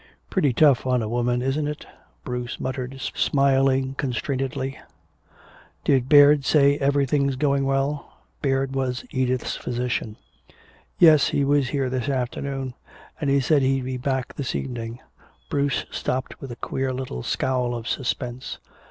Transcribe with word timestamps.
"Pretty 0.31 0.51
tough 0.51 0.87
on 0.87 1.03
a 1.03 1.07
woman, 1.07 1.43
isn't 1.43 1.67
it?" 1.67 1.85
Bruce 2.25 2.59
muttered, 2.59 2.99
smiling 3.13 3.93
constrainedly. 3.99 4.79
"Did 5.83 6.09
Baird 6.09 6.43
say 6.43 6.79
everything's 6.79 7.35
going 7.35 7.65
well?" 7.65 8.11
Baird 8.41 8.73
was 8.73 9.05
Edith's 9.11 9.55
physician. 9.55 10.15
"Yes. 10.97 11.27
He 11.27 11.45
was 11.45 11.69
here 11.69 11.87
this 11.87 12.09
afternoon, 12.09 12.73
and 13.19 13.29
he 13.29 13.39
said 13.39 13.61
he'd 13.61 13.85
be 13.85 13.97
back 13.97 14.33
this 14.33 14.55
evening." 14.55 14.99
Bruce 15.51 15.85
stopped 15.91 16.41
with 16.41 16.51
a 16.51 16.55
queer 16.55 16.91
little 16.91 17.21
scowl 17.21 17.75
of 17.75 17.87
suspense. 17.87 18.57